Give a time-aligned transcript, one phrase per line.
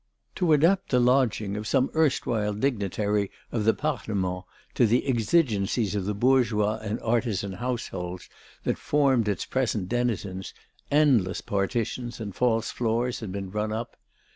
[0.33, 6.05] To adapt the lodging of some erstwhile dignitary of the Parlement to the exigencies of
[6.05, 8.27] the bourgeois and artisan households
[8.63, 10.55] that formed its present denizens,
[10.89, 13.95] endless partitions and false floors had been run up.